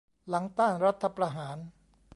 [0.29, 1.57] หลังต้านรัฐประหาร